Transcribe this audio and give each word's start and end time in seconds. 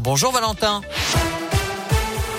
Bonjour 0.00 0.32
Valentin. 0.32 0.80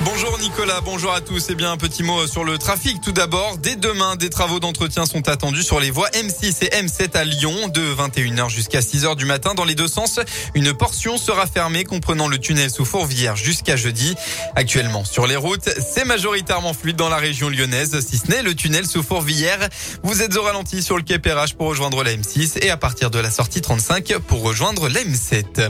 Bonjour 0.03 0.39
Nicolas, 0.39 0.81
bonjour 0.81 1.13
à 1.13 1.21
tous. 1.21 1.49
Et 1.49 1.51
eh 1.51 1.55
bien, 1.55 1.71
un 1.71 1.77
petit 1.77 2.01
mot 2.01 2.25
sur 2.25 2.43
le 2.43 2.57
trafic. 2.57 2.99
Tout 2.99 3.11
d'abord, 3.11 3.59
dès 3.59 3.75
demain, 3.75 4.15
des 4.15 4.31
travaux 4.31 4.59
d'entretien 4.59 5.05
sont 5.05 5.29
attendus 5.29 5.61
sur 5.61 5.79
les 5.79 5.91
voies 5.91 6.09
M6 6.09 6.65
et 6.65 6.69
M7 6.69 7.15
à 7.15 7.23
Lyon 7.23 7.67
de 7.67 7.93
21h 7.93 8.49
jusqu'à 8.49 8.79
6h 8.79 9.15
du 9.15 9.25
matin 9.25 9.53
dans 9.53 9.65
les 9.65 9.75
deux 9.75 9.87
sens. 9.87 10.19
Une 10.55 10.73
portion 10.73 11.19
sera 11.19 11.45
fermée 11.45 11.83
comprenant 11.83 12.27
le 12.27 12.39
tunnel 12.39 12.71
sous 12.71 12.85
Fourvière 12.85 13.35
jusqu'à 13.35 13.75
jeudi. 13.75 14.15
Actuellement, 14.55 15.05
sur 15.05 15.27
les 15.27 15.35
routes, 15.35 15.69
c'est 15.79 16.05
majoritairement 16.05 16.73
fluide 16.73 16.95
dans 16.95 17.09
la 17.09 17.17
région 17.17 17.49
lyonnaise, 17.49 17.99
si 18.03 18.17
ce 18.17 18.31
n'est 18.31 18.41
le 18.41 18.55
tunnel 18.55 18.87
sous 18.87 19.03
Fourvière. 19.03 19.59
Vous 20.01 20.23
êtes 20.23 20.35
au 20.35 20.41
ralenti 20.41 20.81
sur 20.81 20.97
le 20.97 21.03
quai 21.03 21.19
Perrache 21.19 21.53
pour 21.53 21.67
rejoindre 21.67 22.03
la 22.03 22.13
M6 22.13 22.57
et 22.63 22.71
à 22.71 22.77
partir 22.77 23.11
de 23.11 23.19
la 23.19 23.29
sortie 23.29 23.61
35 23.61 24.17
pour 24.27 24.41
rejoindre 24.41 24.89
la 24.89 25.01
M7. 25.01 25.69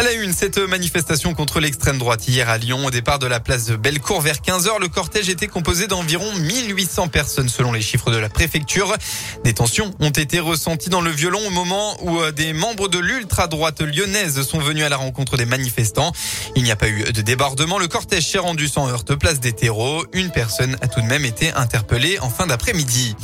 À 0.00 0.02
la 0.02 0.12
une, 0.12 0.32
cette 0.32 0.56
manifestation 0.56 1.34
contre 1.34 1.60
l'extrême 1.60 1.98
droite 1.98 2.26
hier 2.26 2.48
à 2.48 2.56
Lyon, 2.56 2.86
au 2.86 2.90
départ 2.90 3.18
de 3.18 3.26
la 3.26 3.38
place 3.38 3.66
de 3.66 3.76
Bellecour 3.76 4.22
vers 4.22 4.36
15h, 4.36 4.80
le 4.80 4.88
cortège 4.88 5.28
était 5.28 5.46
composé 5.46 5.88
d'environ 5.88 6.24
1800 6.36 7.08
personnes 7.08 7.50
selon 7.50 7.70
les 7.70 7.82
chiffres 7.82 8.10
de 8.10 8.16
la 8.16 8.30
préfecture. 8.30 8.96
Des 9.44 9.52
tensions 9.52 9.90
ont 10.00 10.08
été 10.08 10.40
ressenties 10.40 10.88
dans 10.88 11.02
le 11.02 11.10
violon 11.10 11.46
au 11.46 11.50
moment 11.50 12.02
où 12.02 12.18
euh, 12.18 12.32
des 12.32 12.54
membres 12.54 12.88
de 12.88 12.98
l'ultra-droite 12.98 13.82
lyonnaise 13.82 14.40
sont 14.40 14.60
venus 14.60 14.84
à 14.84 14.88
la 14.88 14.96
rencontre 14.96 15.36
des 15.36 15.44
manifestants. 15.44 16.12
Il 16.56 16.62
n'y 16.62 16.70
a 16.70 16.76
pas 16.76 16.88
eu 16.88 17.12
de 17.12 17.20
débordement. 17.20 17.76
Le 17.76 17.86
cortège 17.86 18.26
s'est 18.26 18.38
rendu 18.38 18.68
sans 18.68 18.88
heurte 18.88 19.14
place 19.16 19.38
des 19.38 19.52
terreaux. 19.52 20.06
Une 20.14 20.30
personne 20.30 20.78
a 20.80 20.88
tout 20.88 21.02
de 21.02 21.06
même 21.08 21.26
été 21.26 21.52
interpellée 21.52 22.18
en 22.20 22.30
fin 22.30 22.46
d'après-midi. 22.46 23.16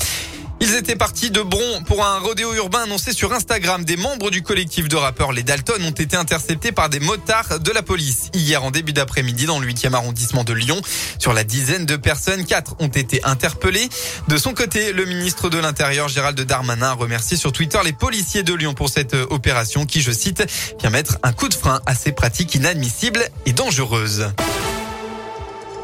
Ils 0.61 0.75
étaient 0.75 0.97
partis 0.97 1.31
de 1.31 1.43
Bron 1.43 1.83
pour 1.85 2.05
un 2.05 2.19
rodéo 2.19 2.55
urbain 2.55 2.85
annoncé 2.85 3.13
sur 3.13 3.33
Instagram. 3.33 3.85
Des 3.85 3.97
membres 3.97 4.31
du 4.31 4.43
collectif 4.43 4.89
de 4.89 4.97
rappeurs 4.97 5.33
Les 5.33 5.43
Dalton 5.43 5.83
ont 5.85 5.91
été 5.91 6.17
interceptés 6.17 6.73
par 6.73 6.89
des 6.89 6.99
motards 6.99 7.61
de 7.61 7.71
la 7.71 7.83
police 7.83 8.31
hier 8.33 8.65
en 8.65 8.71
début 8.71 8.95
d'après-midi 8.95 9.45
dans 9.45 9.59
le 9.59 9.67
8e 9.67 9.93
arrondissement 9.93 10.45
de 10.45 10.55
Lyon. 10.55 10.81
Sur 11.19 11.35
la 11.35 11.45
dizaine 11.45 11.85
de 11.85 11.97
personnes, 11.97 12.47
quatre 12.47 12.75
ont 12.79 12.89
été 12.89 13.23
interpellées. 13.25 13.89
De 14.29 14.39
son 14.39 14.55
côté, 14.55 14.93
le 14.93 15.05
ministre 15.05 15.51
de 15.51 15.59
l'Intérieur 15.59 16.09
Gérald 16.09 16.41
Darmanin 16.41 16.89
a 16.89 16.95
remercié 16.95 17.37
sur 17.37 17.53
Twitter 17.53 17.79
les 17.85 17.93
policiers 17.93 18.43
de 18.43 18.55
Lyon 18.55 18.73
pour 18.73 18.89
cette 18.89 19.15
opération 19.15 19.85
qui, 19.85 20.01
je 20.01 20.11
cite, 20.11 20.45
vient 20.81 20.91
mettre 20.91 21.19
un 21.23 21.33
coup 21.33 21.49
de 21.49 21.55
frein 21.55 21.81
à 21.85 21.95
ces 21.95 22.13
pratiques 22.13 22.55
inadmissibles 22.55 23.29
et 23.45 23.53
dangereuses. 23.53 24.29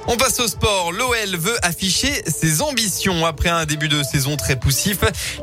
On 0.09 0.17
passe 0.17 0.41
au 0.41 0.49
sport. 0.49 0.91
L'OL 0.91 1.37
veut 1.37 1.57
afficher 1.65 2.11
ses 2.27 2.61
ambitions 2.61 3.25
après 3.25 3.49
un 3.49 3.65
début 3.67 3.89
de 3.89 4.03
saison 4.03 4.37
très 4.37 4.57
poussif. 4.57 4.99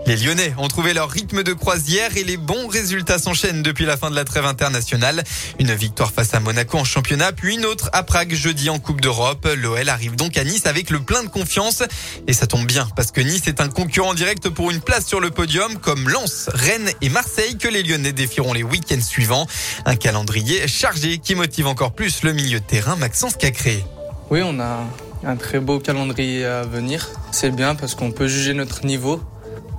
Les 0.06 0.18
Lyonnais 0.18 0.54
ont 0.58 0.68
trouvé 0.68 0.94
leur 0.94 1.10
rythme 1.10 1.44
de 1.44 1.54
croisière 1.54 2.18
et 2.18 2.26
les 2.26 2.36
bons 2.36 2.68
résultats 2.68 3.20
s'enchaînent 3.20 3.64
depuis 3.64 3.86
la 3.86 3.96
fin 3.96 4.12
de 4.12 4.16
la 4.16 4.26
trêve 4.26 4.46
internationale. 4.46 5.24
Une 5.60 5.74
victoire 5.74 6.12
face 6.12 6.34
à 6.34 6.42
Monaco 6.42 6.78
en 6.78 6.84
championnat, 6.84 7.32
puis 7.32 7.56
une 7.56 7.66
autre 7.66 7.90
à 7.94 8.04
Prague 8.04 8.34
jeudi 8.34 8.70
en 8.70 8.80
Coupe 8.80 9.00
d'Europe. 9.00 9.48
L'OL 9.58 9.88
arrive 9.88 10.18
donc 10.18 10.38
à 10.38 10.44
Nice 10.44 10.66
avec 10.66 10.90
le 10.90 11.00
plein 11.00 11.24
de 11.24 11.30
confiance 11.30 11.84
et 12.28 12.34
ça 12.34 12.46
tombe 12.46 12.68
bien 12.68 12.88
parce 12.98 13.12
que 13.12 13.22
Nice 13.22 13.48
est 13.48 13.62
un 13.62 13.70
concurrent 13.70 14.14
direct 14.14 14.50
pour 14.50 14.72
une 14.72 14.82
place 14.82 15.06
sur 15.06 15.22
le 15.22 15.30
podium 15.30 15.80
comme 15.80 16.10
Lens, 16.10 16.50
Rennes 16.54 16.92
et 17.02 17.10
Marseille 17.10 17.58
que 17.58 17.70
les 17.70 17.82
Lyonnais 17.82 18.12
défieront 18.12 18.54
les 18.54 18.64
week-ends 18.64 19.02
suivants. 19.02 19.48
Un 19.86 19.96
calendrier 19.96 20.68
chargé 20.68 21.18
qui 21.18 21.36
motive 21.36 21.68
encore 21.68 21.94
plus 21.94 22.24
le 22.24 22.34
milieu 22.34 22.60
de 22.60 22.66
terrain 22.66 22.98
Maxence 22.98 23.38
Cacré. 23.38 23.84
Oui, 24.32 24.42
on 24.44 24.60
a 24.60 24.86
un 25.24 25.36
très 25.38 25.60
beau 25.60 25.80
calendrier 25.80 26.46
à 26.46 26.62
venir. 26.62 27.10
C'est 27.32 27.50
bien 27.50 27.74
parce 27.74 27.96
qu'on 27.96 28.12
peut 28.12 28.28
juger 28.28 28.54
notre 28.54 28.86
niveau. 28.86 29.20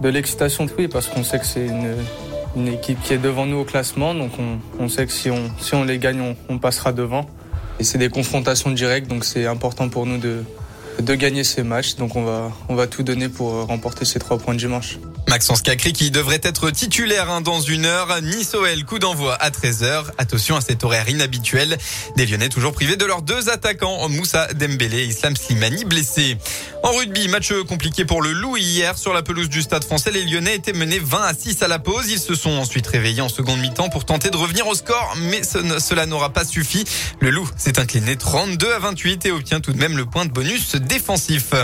De 0.00 0.08
l'excitation, 0.08 0.66
oui, 0.76 0.88
parce 0.88 1.06
qu'on 1.06 1.22
sait 1.22 1.38
que 1.38 1.46
c'est 1.46 1.68
une, 2.56 2.66
équipe 2.66 3.00
qui 3.00 3.14
est 3.14 3.18
devant 3.18 3.46
nous 3.46 3.58
au 3.58 3.64
classement. 3.64 4.12
Donc 4.12 4.32
on, 4.80 4.88
sait 4.88 5.06
que 5.06 5.12
si 5.12 5.30
on, 5.30 5.50
on 5.72 5.84
les 5.84 5.98
gagne, 5.98 6.20
on, 6.20 6.36
on 6.48 6.58
passera 6.58 6.92
devant. 6.92 7.26
Et 7.78 7.84
c'est 7.84 7.98
des 7.98 8.08
confrontations 8.08 8.72
directes, 8.72 9.06
donc 9.06 9.24
c'est 9.24 9.46
important 9.46 9.88
pour 9.88 10.04
nous 10.04 10.18
de, 10.18 10.42
de 11.02 11.14
gagner 11.14 11.44
ces 11.44 11.62
matchs. 11.62 11.96
Donc 11.96 12.16
on 12.16 12.24
va, 12.24 12.52
on 12.68 12.74
va 12.74 12.86
tout 12.86 13.02
donner 13.02 13.28
pour 13.28 13.66
remporter 13.66 14.04
ces 14.04 14.18
trois 14.18 14.38
points 14.38 14.54
de 14.54 14.58
dimanche. 14.58 14.98
Maxence 15.28 15.62
Cacré 15.62 15.92
qui 15.92 16.10
devrait 16.10 16.40
être 16.42 16.70
titulaire 16.70 17.30
hein, 17.30 17.40
dans 17.40 17.60
une 17.60 17.84
heure. 17.84 18.20
Nice 18.22 18.54
OL, 18.54 18.84
coup 18.84 18.98
d'envoi 18.98 19.34
à 19.34 19.50
13h. 19.50 20.06
Attention 20.18 20.56
à 20.56 20.60
cet 20.60 20.82
horaire 20.82 21.08
inhabituel. 21.08 21.78
Des 22.16 22.26
Lyonnais 22.26 22.48
toujours 22.48 22.72
privés 22.72 22.96
de 22.96 23.04
leurs 23.04 23.22
deux 23.22 23.48
attaquants, 23.48 24.08
Moussa 24.08 24.48
Dembélé 24.54 25.02
et 25.02 25.06
Islam 25.06 25.36
Slimani 25.36 25.84
blessés. 25.84 26.36
En 26.82 26.90
rugby, 26.92 27.28
match 27.28 27.52
compliqué 27.68 28.04
pour 28.04 28.22
le 28.22 28.32
Loup 28.32 28.56
hier 28.56 28.98
sur 28.98 29.12
la 29.12 29.22
pelouse 29.22 29.48
du 29.48 29.62
Stade 29.62 29.84
français. 29.84 30.10
Les 30.10 30.24
Lyonnais 30.24 30.56
étaient 30.56 30.72
menés 30.72 30.98
20 30.98 31.20
à 31.20 31.34
6 31.34 31.62
à 31.62 31.68
la 31.68 31.78
pause. 31.78 32.10
Ils 32.10 32.18
se 32.18 32.34
sont 32.34 32.50
ensuite 32.50 32.86
réveillés 32.86 33.20
en 33.20 33.28
seconde 33.28 33.60
mi-temps 33.60 33.88
pour 33.88 34.04
tenter 34.04 34.30
de 34.30 34.36
revenir 34.36 34.66
au 34.66 34.74
score, 34.74 35.14
mais 35.30 35.42
cela 35.44 36.06
n'aura 36.06 36.30
pas 36.30 36.44
suffi. 36.44 36.84
Le 37.20 37.30
Loup 37.30 37.48
s'est 37.56 37.78
incliné 37.78 38.16
32 38.16 38.72
à 38.72 38.78
28 38.78 39.26
et 39.26 39.30
obtient 39.30 39.60
tout 39.60 39.72
de 39.72 39.78
même 39.78 39.96
le 39.96 40.06
point 40.06 40.24
de 40.24 40.32
bonus 40.32 40.74
défensif. 40.90 41.54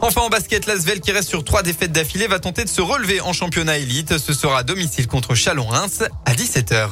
Enfin 0.00 0.22
en 0.22 0.30
basket, 0.30 0.66
l'Asvel 0.66 1.00
qui 1.00 1.12
reste 1.12 1.28
sur 1.28 1.44
trois 1.44 1.62
défaites 1.62 1.92
d'affilée 1.92 2.26
va 2.26 2.40
tenter 2.40 2.64
de 2.64 2.68
se 2.68 2.80
relever 2.80 3.20
en 3.20 3.32
championnat 3.32 3.78
élite. 3.78 4.18
Ce 4.18 4.32
sera 4.32 4.58
à 4.58 4.62
domicile 4.62 5.06
contre 5.06 5.34
Chalon-Reims 5.34 6.02
à 6.24 6.32
17h. 6.32 6.88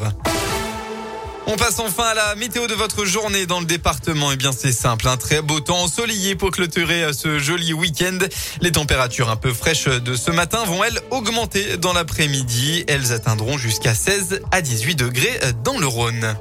On 1.50 1.56
passe 1.56 1.78
enfin 1.78 2.04
à 2.04 2.14
la 2.14 2.34
météo 2.34 2.66
de 2.66 2.74
votre 2.74 3.06
journée 3.06 3.46
dans 3.46 3.58
le 3.58 3.64
département. 3.64 4.30
Eh 4.30 4.36
bien, 4.36 4.52
c'est 4.52 4.72
simple. 4.72 5.08
Un 5.08 5.16
très 5.16 5.40
beau 5.40 5.60
temps 5.60 5.80
ensoleillé 5.80 6.36
pour 6.36 6.50
clôturer 6.50 7.10
ce 7.14 7.38
joli 7.38 7.72
week-end. 7.72 8.18
Les 8.60 8.70
températures 8.70 9.30
un 9.30 9.36
peu 9.36 9.54
fraîches 9.54 9.88
de 9.88 10.14
ce 10.14 10.30
matin 10.30 10.62
vont, 10.66 10.84
elles, 10.84 11.00
augmenter 11.10 11.78
dans 11.78 11.94
l'après-midi. 11.94 12.84
Elles 12.86 13.14
atteindront 13.14 13.56
jusqu'à 13.56 13.94
16 13.94 14.42
à 14.52 14.60
18 14.60 14.94
degrés 14.96 15.40
dans 15.64 15.78
le 15.78 15.86
Rhône. 15.86 16.36